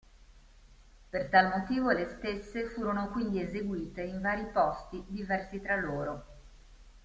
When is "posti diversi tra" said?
4.51-5.75